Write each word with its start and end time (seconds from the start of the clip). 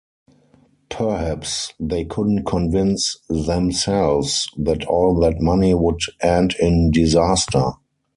Perhaps 0.89 1.73
they 1.79 2.05
couldn't 2.05 2.45
convince 2.45 3.17
themselves 3.29 4.49
that 4.57 4.83
all 4.85 5.13
that 5.19 5.39
money 5.39 5.75
would 5.75 5.99
end 6.23 6.55
in 6.59 6.89
disaster. 6.89 7.73